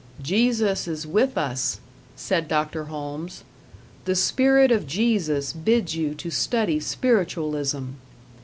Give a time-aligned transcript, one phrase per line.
[0.23, 1.79] "Jesus is with us",
[2.15, 2.85] said Dr.
[2.85, 3.43] Holmes.
[4.05, 7.89] "The spirit of Jesus bids you to study spiritualism."